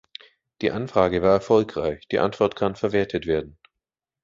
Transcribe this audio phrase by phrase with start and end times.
[0.63, 3.59] Die Anfrage war erfolgreich, die Antwort kann verwertet werden.